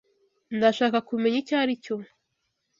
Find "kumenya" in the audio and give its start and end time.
1.07-1.37